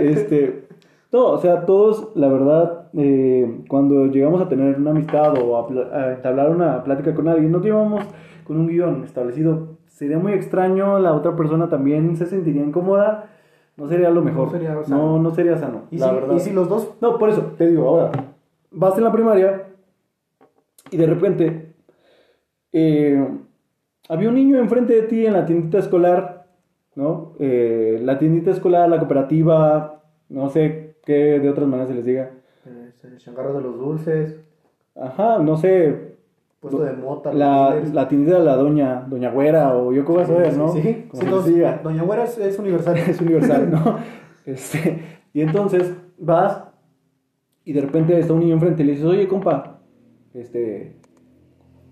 [0.00, 0.64] Este,
[1.12, 5.96] no, o sea, todos, la verdad, eh, cuando llegamos a tener una amistad o a,
[5.96, 8.04] a entablar una plática con alguien, no llevamos
[8.44, 9.78] con un guion establecido.
[9.86, 13.30] Sería muy extraño, la otra persona también se sentiría incómoda,
[13.76, 14.46] no sería lo mejor.
[14.46, 14.96] No sería sano.
[14.96, 16.34] No, no sería sano, Y, la si, verdad.
[16.36, 16.94] y si los dos.
[17.00, 18.12] No, por eso, te digo, ahora,
[18.70, 19.64] vas en la primaria
[20.90, 21.74] y de repente
[22.72, 23.28] eh,
[24.08, 26.46] había un niño enfrente de ti en la tiendita escolar,
[26.94, 27.32] ¿no?
[27.38, 32.30] Eh, la tiendita escolar, la cooperativa, no sé qué de otras maneras se les diga.
[32.68, 34.36] Eh, El changarro de los dulces,
[34.94, 36.16] Ajá, no sé,
[36.60, 37.32] puesto de mota.
[37.32, 37.94] la, líderes.
[37.94, 40.72] la tiendita de la doña, doña Güera o yo cómo ver, ¿no?
[40.72, 41.80] Sí, sí, se diga.
[41.82, 42.96] Doña Güera es, es universal.
[43.08, 43.98] es universal, ¿no?
[44.44, 45.02] Este,
[45.32, 46.64] Y entonces vas
[47.64, 49.78] y de repente está un niño enfrente y le dices, oye, compa,
[50.32, 50.96] este,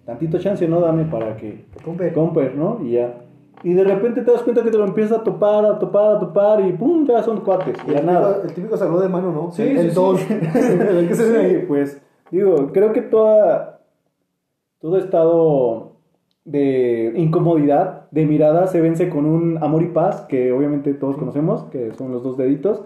[0.04, 0.80] tantito chance, ¿no?
[0.80, 1.66] Dame para que...
[1.84, 2.12] Comper.
[2.14, 2.80] Comper, ¿no?
[2.82, 3.14] Y ya.
[3.62, 6.20] Y de repente te das cuenta que te lo empieza a topar, a topar, a
[6.20, 7.06] topar y ¡pum!
[7.06, 7.76] Ya son cuates.
[7.86, 8.28] Y Ya el, nada.
[8.34, 9.50] típico, el típico saludo de mano, ¿no?
[9.50, 9.94] Sí, el, sí, el sí.
[9.94, 10.20] dos.
[10.30, 11.50] El que se ve ahí.
[11.60, 13.80] Sí, pues digo, creo que toda,
[14.80, 15.92] todo estado
[16.44, 21.64] de incomodidad, de mirada, se vence con un amor y paz, que obviamente todos conocemos,
[21.64, 22.84] que son los dos deditos.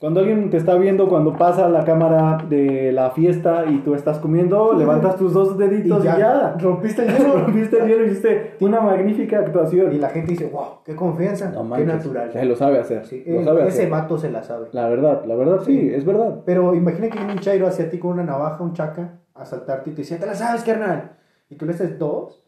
[0.00, 4.18] Cuando alguien te está viendo, cuando pasa la cámara de la fiesta y tú estás
[4.18, 6.56] comiendo, levantas tus dos deditos y ya.
[6.58, 7.36] Rompiste el hielo.
[7.44, 9.92] Rompiste el hielo y hiciste una magnífica actuación.
[9.92, 12.32] Y la gente dice, wow, qué confianza, No qué natural.
[12.32, 13.04] Se lo sabe hacer.
[13.04, 13.90] Sí, lo eh, sabe ese hacer.
[13.90, 14.68] vato se la sabe.
[14.72, 15.94] La verdad, la verdad sí, Sí.
[15.94, 16.44] es verdad.
[16.46, 19.90] Pero imagina que viene un chairo hacia ti con una navaja, un chaca, a saltarte
[19.90, 21.18] y te dice, ¿te la sabes, carnal?
[21.50, 22.42] Y tú le haces dos,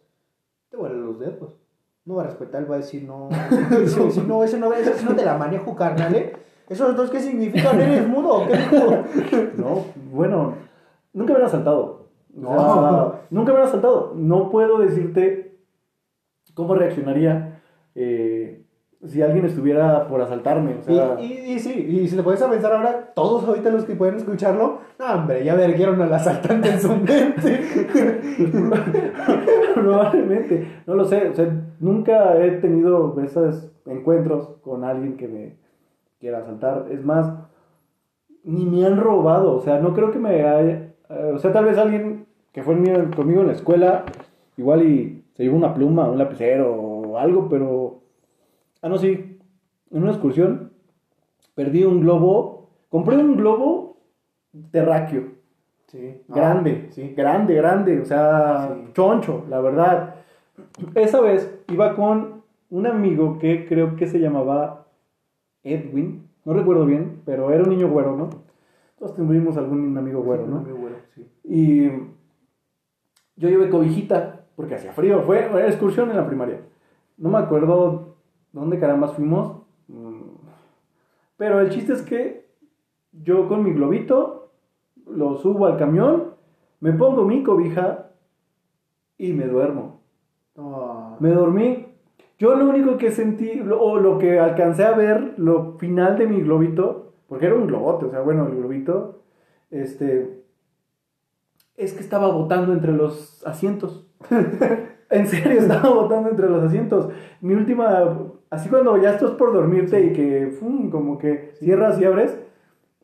[0.71, 1.61] te vuelan los dedos.
[2.07, 3.29] No va a respetar, va a decir, no,
[3.79, 6.33] decir, no, eso no, eso no te la manejo, carnal, ¿eh?
[6.73, 7.81] ¿Esos dos qué significan?
[7.81, 9.51] ¿Eres mudo o qué?
[9.59, 10.55] No, bueno,
[11.13, 12.09] nunca me han asaltado.
[12.37, 13.15] O sea, No.
[13.31, 14.15] nunca me han asaltado.
[14.17, 15.59] No puedo decirte
[16.55, 17.61] cómo reaccionaría
[17.95, 18.65] eh,
[19.05, 20.77] si alguien estuviera por asaltarme.
[20.77, 23.85] O Y, sea, y, y sí, y si te puedes pensar ahora, todos ahorita los
[23.85, 27.61] que pueden escucharlo, no, hombre, ya verguieron al asaltante en su mente.
[29.75, 31.29] probablemente, no lo sé.
[31.29, 35.62] O sea, nunca he tenido esos encuentros con alguien que me
[36.23, 36.87] quiera asaltar.
[36.93, 37.35] Es más,
[38.45, 39.57] ni me han robado.
[39.57, 40.61] O sea, no creo que me haya.
[41.11, 42.75] eh, o sea, tal vez alguien que fue
[43.17, 44.05] conmigo en la escuela,
[44.57, 48.03] igual y se llevó una pluma, un lapicero o algo, pero.
[48.83, 49.39] Ah, no, sí.
[49.91, 50.71] En una excursión
[51.57, 52.71] perdí un globo.
[52.89, 53.97] Compré un globo
[54.71, 55.25] terráqueo.
[55.89, 57.13] Sí, Grande, sí.
[57.17, 58.91] grande, grande, o sea, Sí.
[58.95, 60.15] choncho, la verdad.
[60.95, 64.82] Esa vez iba con un amigo que creo que se llamaba
[65.65, 68.31] Edwin, no recuerdo bien, pero era un niño güero, ¿no?
[68.99, 70.61] Todos tuvimos algún amigo güero, ¿no?
[70.61, 71.27] Muy bueno, sí.
[71.45, 71.89] Y
[73.37, 76.61] yo llevé cobijita, porque hacía frío, fue fue excursión en la primaria.
[77.17, 78.17] No me acuerdo
[78.53, 80.21] dónde carambas fuimos, mm,
[81.37, 82.47] pero el chiste es que
[83.13, 84.51] yo con mi globito
[85.07, 86.35] lo subo al camión,
[86.81, 88.11] me pongo mi cobija
[89.19, 90.01] y me duermo.
[90.57, 91.92] Ah, Me dormí.
[92.39, 96.41] Yo lo único que sentí, o lo que alcancé a ver, lo final de mi
[96.41, 99.23] globito, porque era un globote, o sea, bueno, el globito,
[99.71, 100.43] este,
[101.77, 104.07] es que estaba botando entre los asientos.
[105.11, 107.11] en serio, estaba botando entre los asientos.
[107.41, 108.19] Mi última,
[108.51, 112.37] así cuando ya estás por dormirte y que, fum, como que cierras y abres,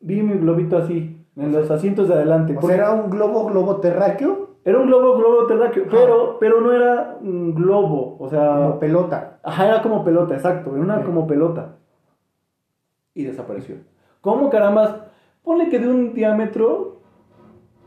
[0.01, 2.55] vi mi globito así, en los asientos de adelante.
[2.57, 5.91] o sea, era un globo, globo terráqueo, era un globo, globo terráqueo, Ajá.
[5.91, 8.55] pero, pero no era un globo, o sea...
[8.55, 9.39] como pelota.
[9.43, 11.75] Ajá, era como pelota, exacto, era una como pelota.
[13.13, 13.75] Y desapareció.
[14.21, 14.95] ¿Cómo carambas?
[15.43, 16.99] Ponle que de un diámetro,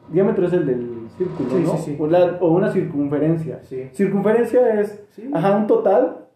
[0.09, 1.77] diámetro es el del círculo, Sí, ¿no?
[1.77, 1.97] sí, sí.
[2.01, 3.63] O, la- o una circunferencia.
[3.65, 3.89] Sí.
[3.93, 5.31] Circunferencia es, Sí.
[5.33, 6.27] ajá, un total,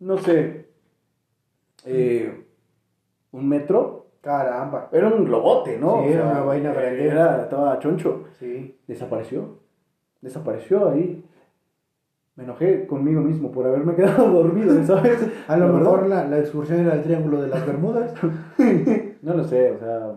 [0.00, 0.68] no sé,
[1.84, 2.44] eh,
[3.32, 3.95] un metro.
[4.26, 4.88] Caramba.
[4.90, 6.02] Era un globote, ¿no?
[6.02, 7.06] Sí, era una vaina grande.
[7.06, 8.24] Era, estaba choncho.
[8.40, 8.76] Sí.
[8.88, 9.60] Desapareció.
[10.20, 11.24] Desapareció ahí.
[12.34, 15.24] Me enojé conmigo mismo por haberme quedado dormido, ¿sabes?
[15.46, 18.12] A lo mejor la, la excursión era el Triángulo de las Bermudas.
[19.22, 20.12] No lo sé, o sea.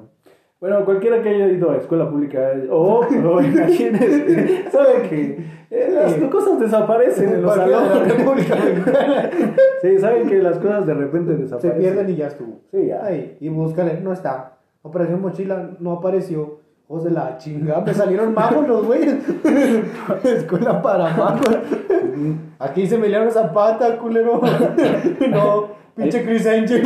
[0.59, 5.89] Bueno, cualquiera que haya ido a escuela pública eh, o, o imagínese, sabe que eh,
[5.93, 8.13] las cosas desaparecen en los salones.
[9.81, 11.79] Sí, saben que las cosas de repente Se desaparecen.
[11.79, 12.59] pierden y ya estuvo.
[12.71, 13.09] Sí, ya.
[13.39, 14.57] Y búscale, no está.
[14.81, 16.59] Operación Mochila no apareció.
[16.89, 19.15] Ojos de la chingada, me salieron magos los güeyes.
[20.25, 21.57] Escuela para magos.
[22.57, 24.41] Aquí se me liaron zapata, culero.
[25.29, 26.83] No, pinche Chris Angel.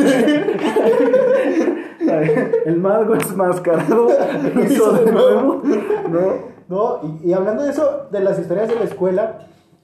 [2.66, 4.08] El mago es mascarado.
[4.56, 5.62] Lo hizo de nuevo.
[6.10, 6.54] No.
[6.70, 9.48] No, y, y hablando de eso, de las historias de la escuela,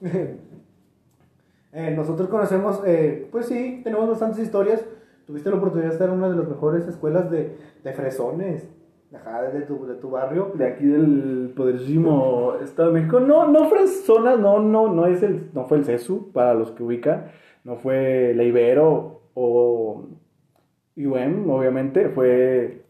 [1.72, 4.84] eh, nosotros conocemos, eh, pues sí, tenemos bastantes historias.
[5.26, 8.68] Tuviste la oportunidad de estar en una de las mejores escuelas de, de fresones,
[9.14, 10.52] ajá, de tu, de tu barrio.
[10.54, 13.20] de aquí del poderosísimo Estado de México.
[13.20, 16.72] No, no fue zona, no, no, no es el, no fue el CESU, para los
[16.72, 17.26] que ubican.
[17.62, 20.06] No fue la Ibero o
[21.06, 22.08] UM, obviamente.
[22.08, 22.82] Fue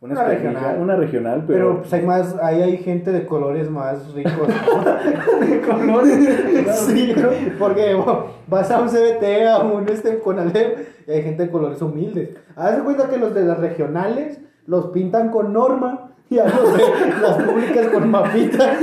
[0.00, 0.80] una, Una regional.
[0.80, 1.78] Una regional, Pero pero...
[1.80, 4.48] pues hay más, ahí hay gente de colores más ricos.
[4.48, 5.46] ¿no?
[5.46, 6.76] de colores.
[6.86, 7.14] sí,
[7.58, 11.82] porque bueno, vas a un CBT, a un este Conalep, y hay gente de colores
[11.82, 12.30] humildes.
[12.54, 17.22] Haz de cuenta que los de las regionales los pintan con norma y a los
[17.22, 18.78] las públicas con mapita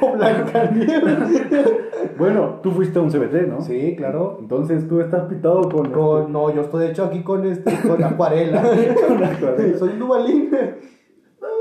[0.00, 1.18] o Blancanieves.
[2.18, 3.60] Bueno, tú fuiste a un CBT, ¿no?
[3.60, 4.38] Sí, claro.
[4.40, 5.92] Entonces tú estás pintado con.
[5.92, 8.62] Con, este- no, yo estoy de hecho aquí con este, con acuarela.
[9.08, 9.78] con acuarela.
[9.78, 10.50] Soy un dubalín.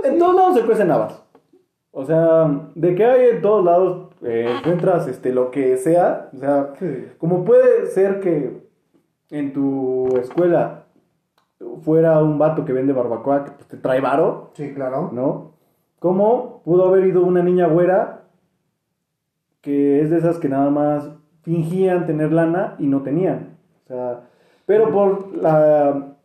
[0.03, 1.23] En todos lados se cuecen habas.
[1.91, 6.31] O sea, de que hay en todos lados eh, encuentras este, lo que sea.
[6.33, 6.73] O sea,
[7.19, 8.65] como puede ser que
[9.29, 10.86] en tu escuela
[11.81, 15.09] fuera un vato que vende barbacoa que pues, te trae varo, Sí, claro.
[15.11, 15.53] ¿no?
[15.99, 18.23] Como pudo haber ido una niña güera
[19.61, 21.09] que es de esas que nada más
[21.41, 23.57] fingían tener lana y no tenían.
[23.85, 24.21] O sea,
[24.65, 26.16] pero por la...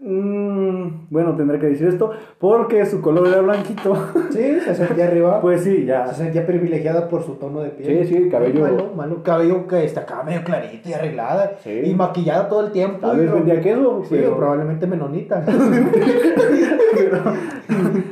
[0.00, 3.94] mm, bueno, tendré que decir esto, porque su color era blanquito.
[4.30, 5.40] Sí, se sentía arriba.
[5.40, 6.06] Pues sí, ya.
[6.06, 8.06] se sentía privilegiada por su tono de piel.
[8.06, 9.22] Sí, sí, cabello- Malo, malo.
[9.22, 11.56] Cabello que acá medio clarito y arreglada.
[11.62, 11.80] Sí.
[11.84, 13.08] Y maquillada todo el tiempo.
[13.12, 15.44] Vez y- vendía queso, Sí, pero- probablemente menonita.
[16.94, 17.22] pero,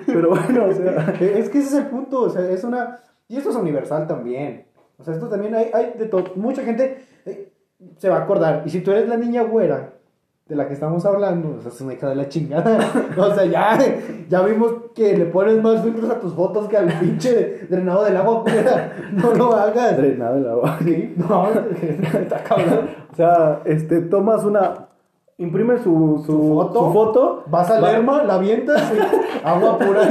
[0.06, 1.14] pero bueno, o sea...
[1.20, 2.22] es que ese es el punto.
[2.22, 3.00] O sea, es una.
[3.28, 4.66] Y esto es universal también.
[4.98, 6.24] O sea, esto también hay, hay de todo.
[6.34, 7.52] Mucha gente eh,
[7.98, 8.62] se va a acordar.
[8.66, 9.92] Y si tú eres la niña güera
[10.48, 12.78] de la que estamos hablando, o sea, es una hija de la chingada.
[13.16, 13.78] o sea, ya,
[14.28, 18.16] ya vimos que le pones más filtros a tus fotos que al pinche drenado del
[18.16, 18.42] agua.
[18.42, 18.92] güera.
[19.12, 19.98] No lo hagas.
[20.16, 20.78] Nada de la agua.
[20.82, 21.48] Sí, no,
[22.18, 22.88] está cabrón.
[23.12, 24.86] O sea, este, tomas una...
[25.40, 26.78] Imprime su, su, ¿Su foto?
[26.80, 30.08] su foto, Vas al Lerma, la avientas, y agua pura.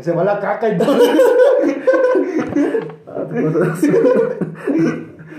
[0.00, 0.98] Se va la caca y todo.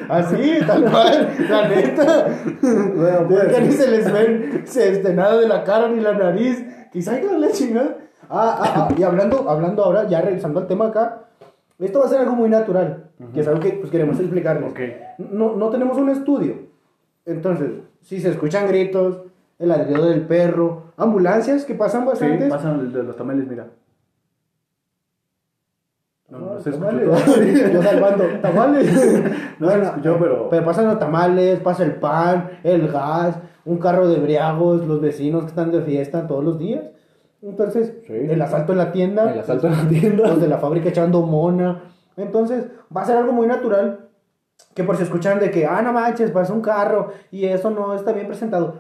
[0.10, 0.18] Ah.
[0.18, 2.28] Así, tal cual, la neta.
[2.62, 6.64] Bueno, pues, ni se les ven se, este, nada de la cara ni la nariz.
[6.92, 7.98] Quizá que la chingada.
[8.30, 11.28] Ah, ah, ah, y hablando, hablando ahora, ya regresando al tema acá,
[11.80, 14.72] esto va a ser algo muy natural, que es algo que pues, queremos explicarles.
[14.72, 14.80] Ok.
[15.32, 16.56] No, no tenemos un estudio.
[17.26, 19.22] Entonces, si se escuchan gritos,
[19.60, 22.50] el ladrido del perro, ambulancias que pasan Sí, bastantes.
[22.50, 23.68] pasan de los tamales, mira.
[26.30, 27.74] No, no se escuchó tamales.
[27.74, 29.26] Yo salvando, tamales.
[29.60, 34.08] No se escuchó, pero- Pero pasan los tamales, pasa el pan, el gas, un carro
[34.08, 36.84] de briagos, los vecinos que están de fiesta todos los días.
[37.42, 38.14] Entonces, Sí.
[38.14, 39.32] el asalto en la tienda.
[39.32, 40.28] El asalto en la tienda.
[40.28, 41.84] Los de la fábrica echando mona.
[42.18, 44.00] Entonces, va a ser algo muy natural.
[44.74, 47.94] Que por si escuchan de que, ah, no manches, pasa un carro y eso no
[47.94, 48.80] está bien presentado.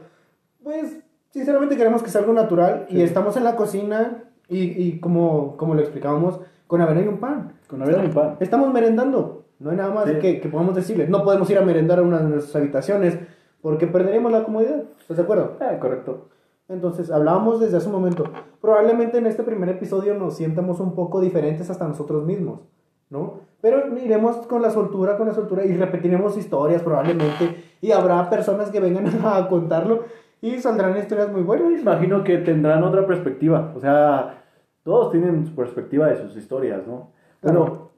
[0.63, 0.97] Pues,
[1.29, 2.88] sinceramente queremos que sea algo natural.
[2.89, 3.01] Y Sí.
[3.03, 7.53] estamos en la cocina y, y como, como lo explicábamos, con avena y un pan.
[7.67, 8.38] Con Navidad y pan.
[8.39, 9.45] Estamos merendando.
[9.60, 10.19] No hay nada más Sí.
[10.19, 11.10] que, que podamos decirles.
[11.10, 13.17] No podemos ir a merendar a una de nuestras habitaciones
[13.62, 14.84] porque perderíamos la comodidad.
[14.99, 15.58] ¿Estás de acuerdo?
[15.62, 16.30] Eh, correcto.
[16.69, 18.25] Entonces, hablábamos desde hace un momento.
[18.62, 22.60] Probablemente en este primer episodio nos sientamos un poco diferentes hasta nosotros mismos,
[23.10, 23.39] ¿no?
[23.62, 27.63] Pero iremos con la soltura, con la soltura y repetiremos historias probablemente.
[27.82, 30.03] Y habrá personas que vengan a contarlo
[30.41, 31.80] y saldrán historias muy buenas.
[31.80, 33.71] Imagino que tendrán otra perspectiva.
[33.75, 34.37] O sea,
[34.88, 37.12] todos tienen su perspectiva de sus historias, ¿no?
[37.41, 37.89] Bueno,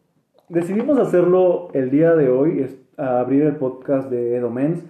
[0.48, 4.84] decidimos hacerlo el día de hoy, es a abrir el podcast de Edomens,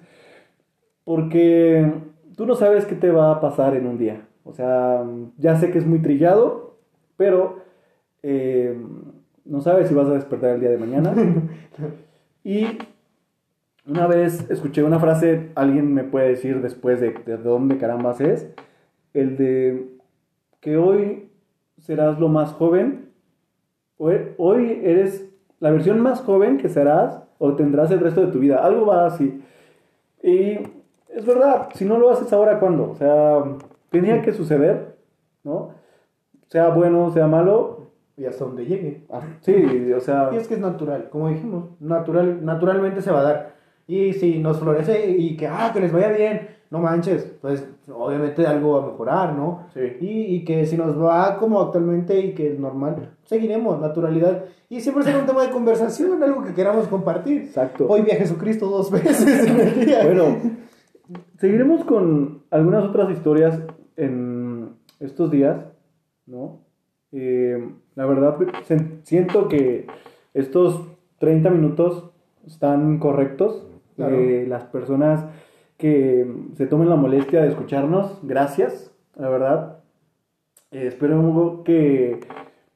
[1.03, 1.91] porque
[2.37, 4.25] tú no sabes qué te va a pasar en un día.
[4.45, 5.03] O sea,
[5.37, 6.77] ya sé que es muy trillado,
[7.17, 7.63] pero
[8.23, 8.81] eh,
[9.43, 11.13] no sabes si vas a despertar el día de mañana.
[12.45, 12.65] y
[13.85, 18.47] una vez escuché una frase, alguien me puede decir después de, de dónde carambas es,
[19.13, 19.89] el de
[20.61, 21.28] que hoy
[21.79, 23.09] serás lo más joven,
[23.97, 28.63] hoy, eres la versión más joven que serás o tendrás el resto de tu vida,
[28.63, 29.43] algo va así.
[30.23, 30.59] Y
[31.09, 32.91] es verdad, si no lo haces ahora, ¿cuándo?
[32.91, 33.43] O sea,
[33.89, 34.97] tenía que suceder,
[35.43, 35.71] ¿no?
[36.47, 37.89] Sea bueno, sea malo.
[38.17, 39.05] Y hasta donde llegue.
[39.09, 43.21] ah, Sí, o sea, Y es que es natural, como dijimos, natural, naturalmente se va
[43.21, 43.58] a dar.
[43.89, 48.45] Y si nos florece y que, ah, que les vaya bien, no manches, pues obviamente
[48.45, 49.65] algo va a mejorar, ¿no?
[49.73, 49.79] Sí.
[49.99, 54.45] Y, y que si nos va como actualmente y que es normal, seguiremos, naturalidad.
[54.69, 57.41] Y siempre será un tema de conversación, algo que queramos compartir.
[57.41, 57.87] exacto.
[57.89, 60.05] Hoy vi a Jesucristo dos veces en el día.
[60.05, 60.37] Bueno,
[61.39, 63.59] seguiremos con algunas otras historias
[63.97, 65.65] en estos días,
[66.27, 66.59] ¿no?
[67.11, 69.87] Eh, la verdad, se- siento que
[70.35, 70.85] estos
[71.17, 72.11] 30 minutos
[72.45, 73.65] están correctos.
[73.99, 74.15] Claro.
[74.15, 75.25] Eh, las personas
[75.77, 79.79] que se tomen la molestia de escucharnos, gracias, la verdad.
[80.71, 82.19] Eh, espero que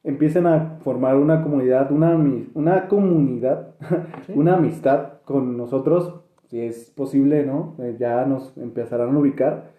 [0.04, 2.16] empiecen a formar una comunidad, una,
[2.54, 3.76] una comunidad,
[4.26, 4.34] Sí.
[4.36, 7.76] una amistad con nosotros, si es posible, ¿no?
[7.80, 9.72] Eh, ya nos empezarán a ubicar.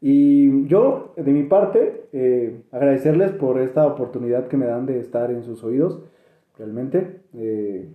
[0.00, 5.30] Y yo, de mi parte, eh, agradecerles por esta oportunidad que me dan de estar
[5.30, 6.02] en sus oídos,
[6.58, 7.20] realmente.
[7.34, 7.88] Eh,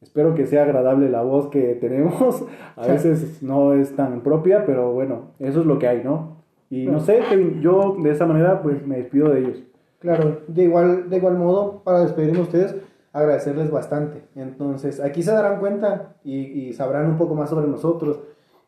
[0.00, 2.44] espero que sea agradable la voz que tenemos.
[2.76, 6.38] A veces no es tan propia, pero bueno, eso es lo que hay, ¿no?
[6.70, 7.22] Y no sé,
[7.60, 9.62] yo de esa manera pues me despido de ellos.
[10.00, 12.76] Claro, de igual, de igual modo, para despedirme ustedes,
[13.12, 14.22] agradecerles bastante.
[14.36, 18.20] Entonces, aquí se darán cuenta y, y, sabrán un poco más sobre nosotros.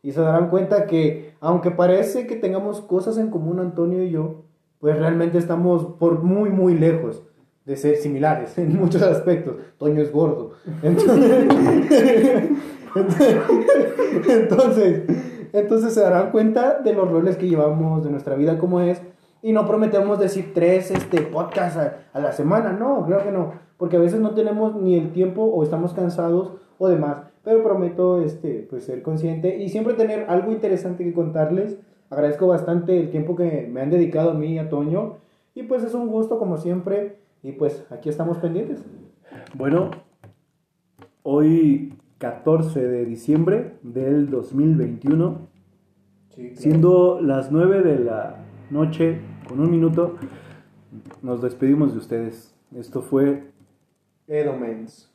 [0.02, 4.42] Y se darán cuenta que, aunque parece que tengamos cosas en común Antonio y yo,
[4.80, 7.22] pues realmente estamos por muy, muy lejos
[7.70, 9.54] de ser similares en muchos aspectos.
[9.78, 10.54] Toño es gordo.
[10.82, 11.46] Entonces,
[14.28, 15.02] entonces,
[15.52, 19.00] entonces, se darán cuenta de los roles que llevamos, de nuestra vida como es.
[19.40, 21.78] Y no prometemos decir tres este, podcasts
[22.12, 23.52] a, la semana, no, creo que no.
[23.78, 27.18] Porque a veces no tenemos ni el tiempo o estamos cansados o demás.
[27.44, 31.78] Pero prometo este, pues, ser consciente y siempre tener algo interesante que contarles.
[32.10, 35.18] Agradezco bastante el tiempo que me han dedicado a mí y a Toño.
[35.54, 37.20] Y pues es un gusto como siempre.
[37.42, 38.84] Y pues aquí estamos pendientes.
[39.54, 39.90] Bueno,
[41.22, 45.48] hoy 14 de diciembre del 2021,
[46.54, 50.16] siendo las 9 de la noche con un minuto,
[51.22, 52.54] nos despedimos de ustedes.
[52.76, 53.50] Esto fue
[54.26, 55.09] Edomens.